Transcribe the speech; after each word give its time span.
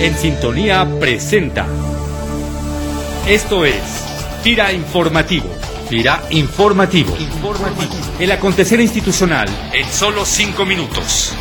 en 0.00 0.16
sintonía 0.16 0.88
presenta. 0.98 1.66
Esto 3.28 3.66
es 3.66 3.82
Tira 4.42 4.72
Informativo. 4.72 5.46
Tira 5.90 6.22
Informativo. 6.30 7.14
Informativo. 7.18 7.92
El 8.18 8.32
acontecer 8.32 8.80
institucional 8.80 9.46
en 9.74 9.86
solo 9.86 10.24
cinco 10.24 10.64
minutos. 10.64 11.34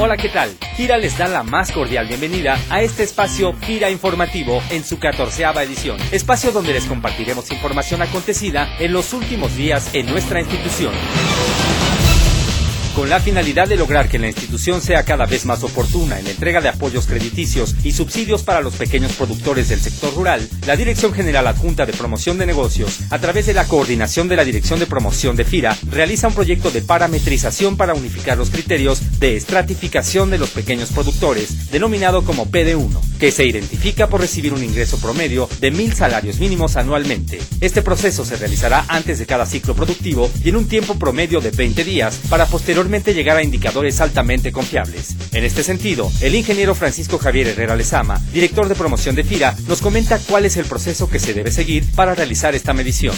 Hola, 0.00 0.16
¿qué 0.16 0.28
tal? 0.30 0.56
Gira 0.76 0.96
les 0.96 1.18
da 1.18 1.26
la 1.26 1.42
más 1.42 1.70
cordial 1.72 2.06
bienvenida 2.06 2.56
a 2.70 2.80
este 2.80 3.02
espacio 3.02 3.54
Gira 3.60 3.90
Informativo 3.90 4.62
en 4.70 4.84
su 4.84 4.98
catorceava 4.98 5.64
edición, 5.64 5.98
espacio 6.12 6.52
donde 6.52 6.72
les 6.72 6.84
compartiremos 6.86 7.50
información 7.50 8.00
acontecida 8.00 8.74
en 8.78 8.92
los 8.92 9.12
últimos 9.12 9.54
días 9.54 9.94
en 9.94 10.06
nuestra 10.06 10.40
institución 10.40 10.92
con 12.98 13.08
la 13.08 13.20
finalidad 13.20 13.68
de 13.68 13.76
lograr 13.76 14.08
que 14.08 14.18
la 14.18 14.26
institución 14.26 14.82
sea 14.82 15.04
cada 15.04 15.24
vez 15.24 15.46
más 15.46 15.62
oportuna 15.62 16.18
en 16.18 16.24
la 16.24 16.32
entrega 16.32 16.60
de 16.60 16.68
apoyos 16.68 17.06
crediticios 17.06 17.76
y 17.84 17.92
subsidios 17.92 18.42
para 18.42 18.60
los 18.60 18.74
pequeños 18.74 19.12
productores 19.12 19.68
del 19.68 19.78
sector 19.78 20.12
rural, 20.16 20.48
la 20.66 20.74
Dirección 20.74 21.14
General 21.14 21.46
Adjunta 21.46 21.86
de 21.86 21.92
Promoción 21.92 22.38
de 22.38 22.46
Negocios, 22.46 22.98
a 23.10 23.20
través 23.20 23.46
de 23.46 23.54
la 23.54 23.68
coordinación 23.68 24.26
de 24.26 24.34
la 24.34 24.44
Dirección 24.44 24.80
de 24.80 24.86
Promoción 24.86 25.36
de 25.36 25.44
FIRA, 25.44 25.78
realiza 25.88 26.26
un 26.26 26.34
proyecto 26.34 26.72
de 26.72 26.82
parametrización 26.82 27.76
para 27.76 27.94
unificar 27.94 28.36
los 28.36 28.50
criterios 28.50 29.20
de 29.20 29.36
estratificación 29.36 30.30
de 30.30 30.38
los 30.38 30.50
pequeños 30.50 30.90
productores, 30.90 31.70
denominado 31.70 32.24
como 32.24 32.50
PD1, 32.50 33.00
que 33.18 33.30
se 33.30 33.44
identifica 33.44 34.08
por 34.08 34.20
recibir 34.20 34.52
un 34.52 34.62
ingreso 34.62 35.00
promedio 35.00 35.48
de 35.60 35.70
mil 35.70 35.92
salarios 35.92 36.38
mínimos 36.38 36.76
anualmente. 36.76 37.40
Este 37.60 37.82
proceso 37.82 38.24
se 38.24 38.36
realizará 38.36 38.84
antes 38.88 39.18
de 39.18 39.26
cada 39.26 39.46
ciclo 39.46 39.74
productivo 39.74 40.30
y 40.44 40.50
en 40.50 40.56
un 40.56 40.68
tiempo 40.68 40.98
promedio 40.98 41.40
de 41.40 41.50
20 41.50 41.84
días 41.84 42.20
para 42.28 42.46
posteriormente 42.46 43.14
llegar 43.14 43.36
a 43.36 43.42
indicadores 43.42 44.00
altamente 44.00 44.52
confiables. 44.52 45.16
En 45.32 45.44
este 45.44 45.62
sentido, 45.62 46.10
el 46.20 46.34
ingeniero 46.34 46.74
Francisco 46.74 47.18
Javier 47.18 47.48
Herrera 47.48 47.76
Lezama, 47.76 48.20
director 48.32 48.68
de 48.68 48.74
promoción 48.74 49.14
de 49.14 49.24
FIRA, 49.24 49.56
nos 49.66 49.80
comenta 49.80 50.18
cuál 50.18 50.44
es 50.44 50.56
el 50.56 50.66
proceso 50.66 51.10
que 51.10 51.18
se 51.18 51.34
debe 51.34 51.50
seguir 51.50 51.84
para 51.94 52.14
realizar 52.14 52.54
esta 52.54 52.72
medición. 52.72 53.14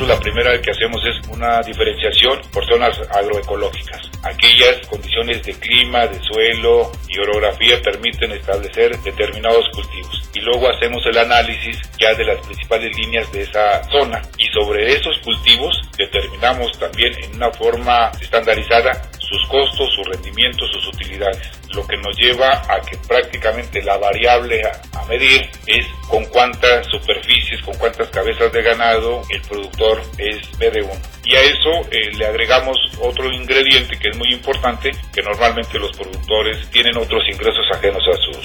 La 0.00 0.18
primera 0.18 0.60
que 0.60 0.70
hacemos 0.70 1.00
es 1.04 1.28
una 1.28 1.60
diferenciación 1.62 2.40
por 2.52 2.66
zonas 2.66 2.96
agroecológicas. 3.10 4.10
Aquellas 4.22 4.86
condiciones 4.88 5.42
de 5.44 5.54
clima, 5.54 6.06
de 6.06 6.20
suelo 6.20 6.92
y 7.08 7.18
orografía 7.18 7.80
permiten 7.82 8.32
establecer 8.54 8.98
determinados 9.00 9.64
cultivos. 9.74 10.22
Y 10.34 10.40
luego 10.40 10.68
hacemos 10.68 11.04
el 11.06 11.18
análisis 11.18 11.78
ya 11.98 12.14
de 12.14 12.24
las 12.24 12.40
principales 12.44 12.96
líneas 12.96 13.30
de 13.32 13.42
esa 13.42 13.82
zona. 13.90 14.22
Y 14.38 14.46
sobre 14.48 14.92
esos 14.92 15.16
cultivos 15.18 15.80
determinamos 15.96 16.78
también 16.78 17.12
en 17.22 17.36
una 17.36 17.50
forma 17.52 18.10
estandarizada 18.20 19.10
sus 19.18 19.48
costos, 19.48 19.90
sus 19.94 20.06
rendimientos, 20.08 20.70
sus 20.70 20.88
utilidades, 20.88 21.38
lo 21.74 21.86
que 21.86 21.96
nos 21.96 22.16
lleva 22.16 22.62
a 22.68 22.80
que 22.80 22.96
prácticamente 23.08 23.82
la 23.82 23.96
variable 23.96 24.62
a, 24.64 25.04
medir 25.04 25.50
es 25.66 25.84
con 26.08 26.24
cuántas 26.26 26.86
superficies, 26.86 27.60
con 27.60 27.76
cuántas 27.76 28.08
cabezas 28.08 28.50
de 28.52 28.62
ganado 28.62 29.22
el 29.28 29.42
productor 29.42 30.00
es 30.16 30.50
BD1. 30.58 30.98
Y 31.24 31.34
a 31.34 31.42
eso 31.42 31.86
eh, 31.90 32.10
le 32.16 32.26
agregamos 32.26 32.78
otro 33.00 33.30
ingrediente 33.30 33.98
que 33.98 34.08
es 34.08 34.16
muy 34.16 34.32
importante, 34.32 34.92
que 35.12 35.20
normalmente 35.20 35.78
los 35.78 35.94
productores 35.94 36.70
tienen 36.70 36.96
otros 36.96 37.22
ingresos 37.28 37.66
ajenos 37.74 38.02
a 38.08 38.16
sus. 38.16 38.43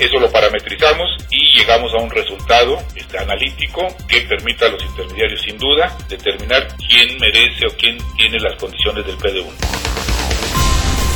Eso 0.00 0.18
lo 0.18 0.32
parametrizamos 0.32 1.10
y 1.30 1.58
llegamos 1.58 1.92
a 1.92 1.98
un 1.98 2.10
resultado 2.10 2.78
este, 2.96 3.18
analítico 3.18 3.86
que 4.08 4.22
permita 4.22 4.64
a 4.64 4.70
los 4.70 4.82
intermediarios 4.82 5.42
sin 5.42 5.58
duda 5.58 5.94
determinar 6.08 6.68
quién 6.88 7.18
merece 7.20 7.66
o 7.66 7.76
quién 7.76 7.98
tiene 8.16 8.40
las 8.40 8.58
condiciones 8.58 9.04
del 9.04 9.18
PD1. 9.18 9.52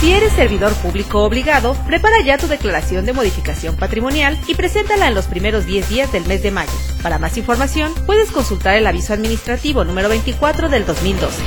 Si 0.01 0.13
eres 0.13 0.33
servidor 0.35 0.75
público 0.75 1.25
obligado, 1.25 1.75
prepara 1.87 2.21
ya 2.21 2.37
tu 2.37 2.47
declaración 2.47 3.07
de 3.07 3.15
modificación 3.15 3.75
patrimonial 3.75 4.39
y 4.49 4.55
preséntala 4.55 5.09
en 5.09 5.15
los 5.15 5.29
primeros 5.29 5.65
10 5.65 5.89
días 5.89 6.13
del 6.13 6.27
mes 6.27 6.43
de 6.43 6.51
mayo. 6.51 6.73
Para 7.03 7.19
más 7.19 7.39
información, 7.39 7.95
puedes 8.05 8.31
consultar 8.31 8.77
el 8.77 8.87
aviso 8.87 9.15
administrativo 9.15 9.85
número 9.85 10.11
24 10.11 10.69
del 10.69 10.85
2012. 10.85 11.43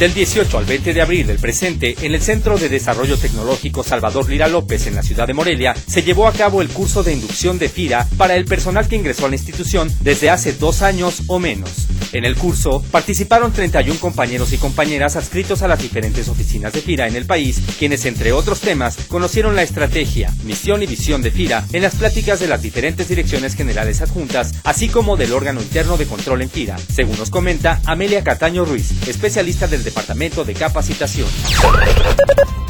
Del 0.00 0.14
18 0.14 0.56
al 0.56 0.64
20 0.64 0.94
de 0.94 1.02
abril 1.02 1.26
del 1.26 1.38
presente, 1.38 1.94
en 2.00 2.14
el 2.14 2.22
Centro 2.22 2.56
de 2.56 2.70
Desarrollo 2.70 3.18
Tecnológico 3.18 3.84
Salvador 3.84 4.30
Lira 4.30 4.48
López 4.48 4.86
en 4.86 4.94
la 4.94 5.02
ciudad 5.02 5.26
de 5.26 5.34
Morelia, 5.34 5.74
se 5.74 6.02
llevó 6.02 6.26
a 6.26 6.32
cabo 6.32 6.62
el 6.62 6.70
curso 6.70 7.02
de 7.02 7.12
inducción 7.12 7.58
de 7.58 7.68
FIRA 7.68 8.08
para 8.16 8.34
el 8.34 8.46
personal 8.46 8.88
que 8.88 8.96
ingresó 8.96 9.26
a 9.26 9.28
la 9.28 9.36
institución 9.36 9.94
desde 10.00 10.30
hace 10.30 10.54
dos 10.54 10.80
años 10.80 11.24
o 11.26 11.38
menos. 11.38 11.86
En 12.12 12.24
el 12.24 12.34
curso 12.34 12.82
participaron 12.90 13.52
31 13.52 14.00
compañeros 14.00 14.54
y 14.54 14.56
compañeras 14.56 15.16
adscritos 15.16 15.62
a 15.62 15.68
las 15.68 15.80
diferentes 15.80 16.28
oficinas 16.28 16.72
de 16.72 16.80
FIRA 16.80 17.06
en 17.06 17.14
el 17.14 17.26
país, 17.26 17.60
quienes 17.78 18.06
entre 18.06 18.32
otros 18.32 18.60
temas 18.60 18.96
conocieron 19.06 19.54
la 19.54 19.62
estrategia, 19.62 20.32
misión 20.44 20.82
y 20.82 20.86
visión 20.86 21.20
de 21.20 21.30
FIRA 21.30 21.66
en 21.74 21.82
las 21.82 21.96
pláticas 21.96 22.40
de 22.40 22.48
las 22.48 22.62
diferentes 22.62 23.06
direcciones 23.06 23.54
generales 23.54 24.00
adjuntas, 24.00 24.54
así 24.64 24.88
como 24.88 25.18
del 25.18 25.34
órgano 25.34 25.60
interno 25.60 25.98
de 25.98 26.06
control 26.06 26.40
en 26.40 26.50
FIRA, 26.50 26.78
según 26.92 27.18
nos 27.18 27.28
comenta 27.28 27.82
Amelia 27.84 28.24
Cataño 28.24 28.64
Ruiz, 28.64 28.92
especialista 29.06 29.68
del 29.68 29.84
Departamento 29.90 30.44
de 30.44 30.54
Capacitación. 30.54 31.26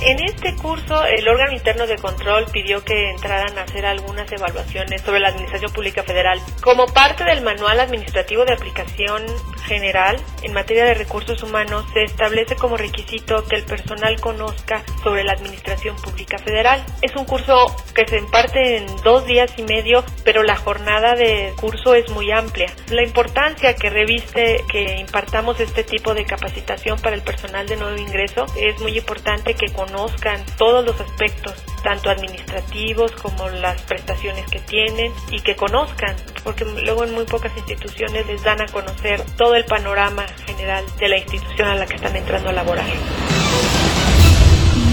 En 0.03 0.19
este 0.19 0.57
curso, 0.57 1.05
el 1.05 1.29
órgano 1.29 1.53
interno 1.53 1.87
de 1.87 1.97
control 1.97 2.47
pidió 2.51 2.83
que 2.83 3.11
entraran 3.11 3.59
a 3.59 3.63
hacer 3.65 3.85
algunas 3.85 4.33
evaluaciones 4.33 5.03
sobre 5.03 5.21
la 5.21 5.29
Administración 5.29 5.71
Pública 5.75 6.03
Federal. 6.03 6.41
Como 6.63 6.87
parte 6.87 7.23
del 7.25 7.43
Manual 7.43 7.81
Administrativo 7.81 8.47
de 8.47 8.55
Aplicación 8.55 9.23
General 9.67 10.17
en 10.43 10.55
materia 10.55 10.87
de 10.87 10.95
recursos 10.95 11.43
humanos, 11.43 11.85
se 11.93 12.05
establece 12.05 12.57
como 12.57 12.79
requisito 12.79 13.45
que 13.47 13.57
el 13.57 13.65
personal 13.65 14.19
conozca 14.21 14.83
sobre 15.03 15.23
la 15.23 15.33
Administración 15.33 15.97
Pública 15.97 16.39
Federal. 16.39 16.83
Es 17.03 17.15
un 17.15 17.27
curso 17.27 17.77
que 17.95 18.07
se 18.07 18.17
imparte 18.17 18.79
en 18.79 18.87
dos 19.05 19.27
días 19.27 19.53
y 19.59 19.65
medio, 19.65 20.03
pero 20.25 20.43
la 20.43 20.57
jornada 20.57 21.15
de 21.15 21.53
curso 21.61 21.95
es 21.95 22.09
muy 22.09 22.33
amplia. 22.33 22.73
La 22.89 23.03
importancia 23.03 23.77
que 23.77 23.91
reviste 23.91 24.65
que 24.73 24.97
impartamos 24.97 25.61
este 25.61 25.85
tipo 25.85 26.15
de 26.15 26.25
capacitación 26.25 26.99
para 27.01 27.17
el 27.17 27.23
personal 27.23 27.67
de 27.67 27.77
nuevo 27.77 27.99
ingreso 27.99 28.47
es 28.57 28.81
muy 28.81 28.97
importante 28.97 29.53
que 29.53 29.71
con 29.71 29.90
conozcan 29.91 30.41
todos 30.57 30.85
los 30.85 31.01
aspectos, 31.01 31.55
tanto 31.83 32.11
administrativos 32.11 33.13
como 33.13 33.49
las 33.49 33.81
prestaciones 33.83 34.47
que 34.47 34.61
tienen 34.61 35.13
y 35.31 35.41
que 35.41 35.57
conozcan, 35.57 36.15
porque 36.45 36.65
luego 36.65 37.05
en 37.05 37.15
muy 37.15 37.25
pocas 37.25 37.53
instituciones 37.57 38.27
les 38.27 38.43
dan 38.43 38.61
a 38.61 38.67
conocer 38.67 39.23
todo 39.37 39.55
el 39.57 39.65
panorama 39.65 40.25
general 40.47 40.85
de 40.99 41.09
la 41.09 41.19
institución 41.19 41.69
a 41.69 41.75
la 41.75 41.87
que 41.87 41.97
están 41.97 42.15
entrando 42.15 42.51
a 42.51 42.53
laborar. 42.53 42.87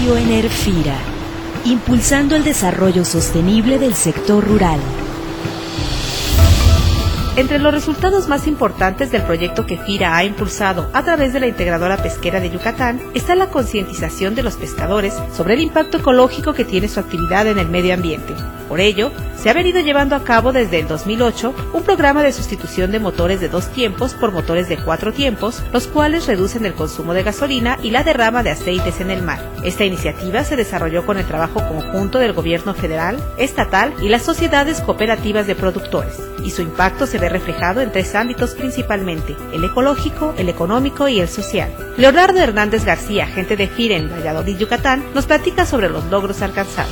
Bioenerfira, 0.00 0.96
impulsando 1.64 2.36
el 2.36 2.44
desarrollo 2.44 3.04
sostenible 3.04 3.78
del 3.78 3.94
sector 3.94 4.44
rural. 4.44 4.80
Entre 7.38 7.60
los 7.60 7.72
resultados 7.72 8.26
más 8.26 8.48
importantes 8.48 9.12
del 9.12 9.22
proyecto 9.22 9.64
que 9.64 9.78
FIRA 9.78 10.16
ha 10.16 10.24
impulsado 10.24 10.90
a 10.92 11.04
través 11.04 11.32
de 11.32 11.38
la 11.38 11.46
integradora 11.46 11.96
pesquera 11.96 12.40
de 12.40 12.50
Yucatán 12.50 13.00
está 13.14 13.36
la 13.36 13.46
concientización 13.46 14.34
de 14.34 14.42
los 14.42 14.56
pescadores 14.56 15.14
sobre 15.36 15.54
el 15.54 15.60
impacto 15.60 15.98
ecológico 15.98 16.52
que 16.52 16.64
tiene 16.64 16.88
su 16.88 16.98
actividad 16.98 17.46
en 17.46 17.58
el 17.58 17.68
medio 17.68 17.94
ambiente. 17.94 18.34
Por 18.68 18.80
ello, 18.80 19.12
se 19.36 19.48
ha 19.48 19.54
venido 19.54 19.80
llevando 19.80 20.16
a 20.16 20.24
cabo 20.24 20.52
desde 20.52 20.80
el 20.80 20.88
2008 20.88 21.54
un 21.72 21.82
programa 21.84 22.24
de 22.24 22.32
sustitución 22.32 22.90
de 22.90 22.98
motores 22.98 23.40
de 23.40 23.48
dos 23.48 23.68
tiempos 23.68 24.14
por 24.14 24.32
motores 24.32 24.68
de 24.68 24.76
cuatro 24.76 25.12
tiempos, 25.12 25.62
los 25.72 25.86
cuales 25.86 26.26
reducen 26.26 26.66
el 26.66 26.74
consumo 26.74 27.14
de 27.14 27.22
gasolina 27.22 27.78
y 27.82 27.90
la 27.90 28.02
derrama 28.02 28.42
de 28.42 28.50
aceites 28.50 29.00
en 29.00 29.10
el 29.10 29.22
mar. 29.22 29.40
Esta 29.62 29.84
iniciativa 29.84 30.44
se 30.44 30.56
desarrolló 30.56 31.06
con 31.06 31.18
el 31.18 31.24
trabajo 31.24 31.66
conjunto 31.66 32.18
del 32.18 32.32
gobierno 32.32 32.74
federal, 32.74 33.16
estatal 33.38 33.94
y 34.02 34.08
las 34.08 34.22
sociedades 34.22 34.80
cooperativas 34.80 35.46
de 35.46 35.54
productores, 35.54 36.20
y 36.48 36.50
su 36.50 36.62
impacto 36.62 37.06
se 37.06 37.18
ve 37.18 37.28
reflejado 37.28 37.82
en 37.82 37.92
tres 37.92 38.14
ámbitos 38.14 38.54
principalmente, 38.54 39.36
el 39.52 39.62
ecológico, 39.64 40.34
el 40.38 40.48
económico 40.48 41.06
y 41.06 41.20
el 41.20 41.28
social. 41.28 41.70
Leonardo 41.98 42.38
Hernández 42.38 42.86
García, 42.86 43.24
agente 43.24 43.54
de 43.54 43.68
FIRE 43.68 43.96
en 43.96 44.10
Valladolid, 44.10 44.56
Yucatán, 44.56 45.04
nos 45.14 45.26
platica 45.26 45.66
sobre 45.66 45.90
los 45.90 46.06
logros 46.06 46.40
alcanzados 46.40 46.88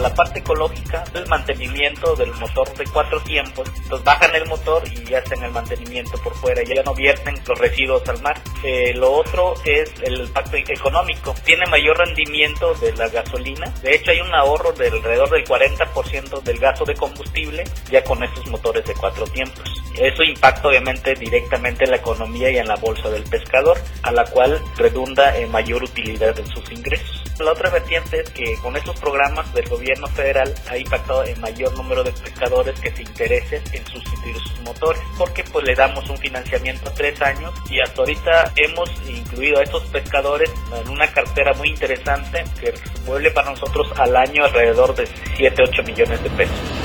la 0.00 0.14
parte 0.14 0.40
ecológica, 0.40 1.04
el 1.14 1.26
mantenimiento 1.26 2.16
del 2.16 2.32
motor 2.34 2.72
de 2.76 2.84
cuatro 2.86 3.20
tiempos. 3.20 3.68
Entonces 3.82 4.04
bajan 4.04 4.34
el 4.34 4.46
motor 4.46 4.82
y 4.88 5.14
hacen 5.14 5.42
el 5.42 5.50
mantenimiento 5.50 6.18
por 6.22 6.34
fuera, 6.34 6.62
ya 6.62 6.82
no 6.82 6.94
vierten 6.94 7.38
los 7.46 7.58
residuos 7.58 8.08
al 8.08 8.20
mar. 8.22 8.40
Eh, 8.64 8.94
lo 8.94 9.12
otro 9.12 9.54
es 9.64 9.92
el 10.02 10.20
impacto 10.20 10.56
económico. 10.56 11.34
Tiene 11.44 11.66
mayor 11.66 11.98
rendimiento 11.98 12.74
de 12.74 12.92
la 12.94 13.08
gasolina. 13.08 13.72
De 13.82 13.94
hecho, 13.94 14.10
hay 14.10 14.20
un 14.20 14.34
ahorro 14.34 14.72
de 14.72 14.88
alrededor 14.88 15.30
del 15.30 15.44
40% 15.44 16.42
del 16.42 16.58
gasto 16.58 16.84
de 16.84 16.94
combustible 16.94 17.64
ya 17.90 18.02
con 18.04 18.22
estos 18.22 18.46
motores 18.46 18.84
de 18.84 18.94
cuatro 18.94 19.24
tiempos. 19.26 19.64
Eso 19.96 20.22
impacta 20.22 20.68
obviamente 20.68 21.14
directamente 21.14 21.84
en 21.84 21.90
la 21.90 21.96
economía 21.96 22.50
y 22.50 22.58
en 22.58 22.68
la 22.68 22.76
bolsa 22.76 23.10
del 23.10 23.24
pescador, 23.24 23.78
a 24.02 24.12
la 24.12 24.24
cual 24.24 24.60
redunda 24.76 25.36
en 25.36 25.50
mayor 25.50 25.82
utilidad 25.82 26.38
en 26.38 26.46
sus 26.46 26.70
ingresos. 26.70 27.19
La 27.38 27.52
otra 27.52 27.70
vertiente 27.70 28.20
es 28.20 28.30
que 28.30 28.54
con 28.56 28.76
estos 28.76 28.98
programas 29.00 29.52
del 29.54 29.68
gobierno 29.68 30.06
federal 30.08 30.54
ha 30.68 30.76
impactado 30.76 31.24
en 31.24 31.40
mayor 31.40 31.74
número 31.74 32.04
de 32.04 32.12
pescadores 32.12 32.78
que 32.80 32.90
se 32.90 33.02
interesen 33.02 33.62
en 33.72 33.86
sustituir 33.86 34.36
sus 34.38 34.60
motores, 34.60 35.00
porque 35.16 35.44
pues 35.44 35.64
le 35.64 35.74
damos 35.74 36.08
un 36.10 36.18
financiamiento 36.18 36.90
a 36.90 36.94
tres 36.94 37.20
años 37.22 37.54
y 37.70 37.80
hasta 37.80 38.00
ahorita 38.00 38.52
hemos 38.56 38.90
incluido 39.08 39.58
a 39.58 39.62
estos 39.62 39.84
pescadores 39.84 40.50
en 40.82 40.88
una 40.90 41.10
cartera 41.12 41.54
muy 41.54 41.70
interesante 41.70 42.44
que 42.60 42.74
vuelve 43.06 43.30
para 43.30 43.50
nosotros 43.50 43.90
al 43.96 44.14
año 44.16 44.44
alrededor 44.44 44.94
de 44.94 45.08
7, 45.36 45.62
8 45.62 45.82
millones 45.82 46.22
de 46.22 46.30
pesos. 46.30 46.79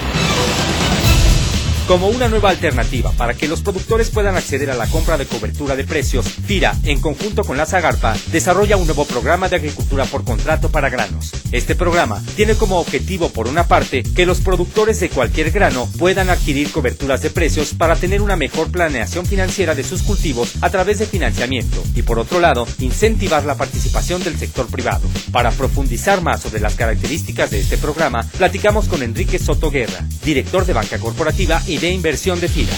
Como 1.87 2.07
una 2.07 2.27
nueva 2.27 2.49
alternativa 2.49 3.11
para 3.11 3.35
que 3.35 3.47
los 3.47 3.61
productores 3.61 4.09
puedan 4.09 4.35
acceder 4.35 4.71
a 4.71 4.75
la 4.75 4.87
compra 4.87 5.17
de 5.17 5.27
cobertura 5.27 5.75
de 5.75 5.83
precios, 5.83 6.25
FIRA, 6.25 6.75
en 6.83 6.99
conjunto 6.99 7.43
con 7.43 7.57
la 7.57 7.67
Zagarpa, 7.67 8.15
desarrolla 8.31 8.75
un 8.75 8.87
nuevo 8.87 9.05
programa 9.05 9.49
de 9.49 9.57
agricultura 9.57 10.05
por 10.05 10.23
contrato 10.23 10.69
para 10.69 10.89
granos. 10.89 11.31
Este 11.55 11.73
programa 11.73 12.21
tiene 12.35 12.55
como 12.55 12.81
objetivo, 12.81 13.29
por 13.29 13.47
una 13.47 13.65
parte, 13.65 14.03
que 14.03 14.25
los 14.25 14.41
productores 14.41 14.99
de 14.99 15.07
cualquier 15.07 15.51
grano 15.51 15.87
puedan 15.97 16.29
adquirir 16.29 16.69
coberturas 16.69 17.21
de 17.21 17.29
precios 17.29 17.73
para 17.73 17.95
tener 17.95 18.21
una 18.21 18.35
mejor 18.35 18.69
planeación 18.69 19.25
financiera 19.25 19.73
de 19.73 19.85
sus 19.85 20.03
cultivos 20.03 20.55
a 20.59 20.69
través 20.69 20.99
de 20.99 21.05
financiamiento 21.05 21.81
y, 21.95 22.01
por 22.01 22.19
otro 22.19 22.41
lado, 22.41 22.67
incentivar 22.79 23.45
la 23.45 23.55
participación 23.55 24.21
del 24.21 24.37
sector 24.37 24.67
privado. 24.67 25.07
Para 25.31 25.51
profundizar 25.51 26.21
más 26.21 26.41
sobre 26.41 26.59
las 26.59 26.75
características 26.75 27.51
de 27.51 27.61
este 27.61 27.77
programa, 27.77 28.23
platicamos 28.37 28.89
con 28.89 29.01
Enrique 29.01 29.39
Soto 29.39 29.71
Guerra, 29.71 30.05
director 30.25 30.65
de 30.65 30.73
Banca 30.73 30.99
Corporativa 30.99 31.63
y 31.67 31.77
de 31.77 31.89
inversión 31.89 32.41
de 32.41 32.49
FIRA. 32.49 32.73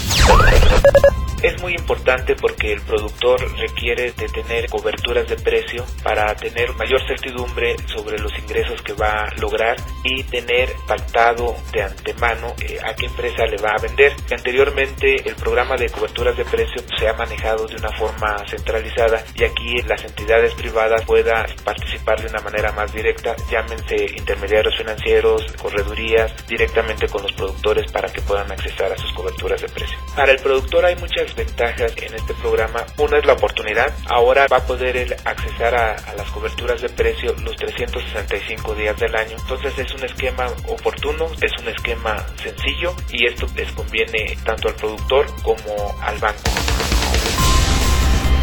Es 1.48 1.62
muy 1.62 1.76
importante 1.76 2.36
porque 2.36 2.74
el 2.74 2.82
productor 2.82 3.40
requiere 3.58 4.12
de 4.12 4.28
tener 4.28 4.70
coberturas 4.70 5.30
de 5.30 5.38
precio 5.38 5.86
para 6.04 6.36
tener 6.36 6.74
mayor 6.74 7.00
certidumbre 7.08 7.78
sobre 7.86 8.20
los 8.20 8.38
ingresos 8.38 8.82
que 8.82 8.92
va 8.92 9.24
a 9.24 9.36
lograr 9.40 9.78
y 10.04 10.24
tener 10.24 10.74
pactado 10.86 11.56
de 11.72 11.84
antemano 11.84 12.54
eh, 12.60 12.80
a 12.84 12.94
qué 12.96 13.06
empresa 13.06 13.46
le 13.46 13.56
va 13.64 13.70
a 13.78 13.82
vender. 13.82 14.12
Anteriormente 14.30 15.26
el 15.26 15.36
programa 15.36 15.78
de 15.78 15.90
coberturas 15.90 16.36
de 16.36 16.44
precio 16.44 16.84
se 17.00 17.08
ha 17.08 17.14
manejado 17.14 17.66
de 17.66 17.78
una 17.78 17.94
forma 17.94 18.44
centralizada 18.50 19.24
y 19.34 19.46
aquí 19.46 19.82
las 19.84 20.04
entidades 20.04 20.54
privadas 20.54 21.06
puedan 21.06 21.46
participar 21.64 22.20
de 22.20 22.28
una 22.28 22.42
manera 22.42 22.74
más 22.74 22.92
directa, 22.92 23.38
llámense 23.50 23.96
intermediarios 24.18 24.76
financieros, 24.78 25.46
corredurías, 25.62 26.46
directamente 26.46 27.08
con 27.08 27.24
los 27.24 27.32
productores 27.32 27.90
para 27.90 28.12
que 28.12 28.20
puedan 28.20 28.52
acceder 28.52 28.92
a 28.92 28.98
sus 28.98 29.14
coberturas 29.14 29.62
de 29.62 29.70
precio. 29.70 29.98
Para 30.14 30.34
el 30.34 30.40
productor 30.40 30.84
hay 30.84 30.98
muchas 30.98 31.37
ventajas 31.38 31.94
en 31.98 32.14
este 32.16 32.34
programa. 32.34 32.86
Una 32.98 33.20
es 33.20 33.26
la 33.26 33.34
oportunidad. 33.34 33.94
Ahora 34.08 34.48
va 34.52 34.58
a 34.58 34.66
poder 34.66 35.16
accesar 35.24 35.76
a, 35.76 35.94
a, 35.94 36.16
las 36.16 36.30
coberturas 36.32 36.82
de 36.82 36.90
precio 36.90 37.34
los 37.44 37.56
365 37.56 38.76
días 38.76 39.00
del 39.00 39.16
año. 39.16 39.38
Entonces 39.40 39.78
es 39.78 39.94
un 39.94 40.04
esquema 40.04 40.48
oportuno, 40.68 41.30
es 41.42 41.58
un 41.60 41.70
esquema 41.70 42.26
sencillo 42.42 42.94
y 43.12 43.26
esto 43.28 43.48
les 43.56 43.72
conviene 43.72 44.38
tanto 44.44 44.68
al 44.68 44.76
productor 44.76 45.28
como 45.44 45.96
al 46.02 46.18
banco. 46.18 46.42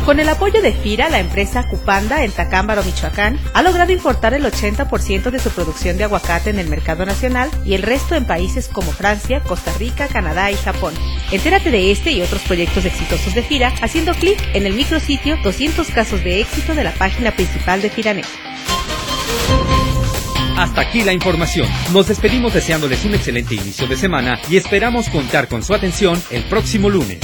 Con 0.04 0.20
el 0.20 0.28
apoyo 0.28 0.60
de 0.60 0.72
FIRA, 0.72 1.08
la 1.08 1.18
empresa 1.18 1.66
Cupanda 1.66 2.24
en 2.24 2.30
Tacámbaro, 2.30 2.84
Michoacán, 2.84 3.40
ha 3.54 3.62
logrado 3.62 3.90
importar 3.90 4.34
el 4.34 4.44
80% 4.44 5.30
de 5.30 5.38
su 5.38 5.48
producción 5.48 5.96
de 5.96 6.04
aguacate 6.04 6.50
en 6.50 6.58
el 6.58 6.68
mercado 6.68 7.06
nacional 7.06 7.50
y 7.64 7.72
el 7.72 7.82
resto 7.82 8.14
en 8.14 8.26
países 8.26 8.68
como 8.68 8.92
Francia, 8.92 9.40
Costa 9.40 9.72
Rica, 9.78 10.06
Canadá 10.08 10.50
y 10.50 10.56
Japón. 10.56 10.92
Entérate 11.32 11.70
de 11.70 11.90
este 11.90 12.12
y 12.12 12.20
otros 12.20 12.42
proyectos 12.42 12.84
exitosos 12.84 13.34
de 13.34 13.42
FIRA 13.42 13.72
haciendo 13.80 14.12
clic 14.12 14.38
en 14.52 14.66
el 14.66 14.74
micrositio 14.74 15.38
200 15.42 15.88
casos 15.88 16.22
de 16.22 16.42
éxito 16.42 16.74
de 16.74 16.84
la 16.84 16.92
página 16.92 17.30
principal 17.30 17.80
de 17.80 17.88
FIRANET. 17.88 18.26
Hasta 20.58 20.82
aquí 20.82 21.02
la 21.02 21.14
información. 21.14 21.66
Nos 21.94 22.08
despedimos 22.08 22.52
deseándoles 22.52 23.06
un 23.06 23.14
excelente 23.14 23.54
inicio 23.54 23.86
de 23.86 23.96
semana 23.96 24.38
y 24.50 24.58
esperamos 24.58 25.08
contar 25.08 25.48
con 25.48 25.62
su 25.62 25.72
atención 25.72 26.22
el 26.30 26.44
próximo 26.44 26.90
lunes. 26.90 27.20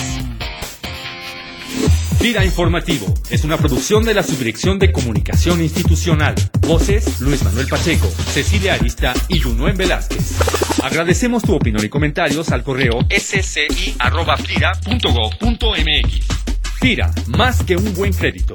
Fira 2.20 2.44
Informativo 2.44 3.14
es 3.30 3.44
una 3.44 3.56
producción 3.56 4.04
de 4.04 4.12
la 4.12 4.22
Subdirección 4.22 4.78
de 4.78 4.92
Comunicación 4.92 5.62
Institucional. 5.62 6.34
Voces 6.60 7.18
Luis 7.22 7.42
Manuel 7.42 7.66
Pacheco, 7.66 8.06
Cecilia 8.10 8.74
Arista 8.74 9.14
y 9.28 9.40
Junuen 9.40 9.74
Velázquez. 9.74 10.38
Agradecemos 10.82 11.42
tu 11.42 11.54
opinión 11.54 11.82
y 11.82 11.88
comentarios 11.88 12.50
al 12.50 12.62
correo 12.62 12.98
sci.fira.gov.mx. 13.08 14.00
Fira, 16.78 17.10
más 17.26 17.62
que 17.62 17.76
un 17.76 17.94
buen 17.94 18.12
crédito. 18.12 18.52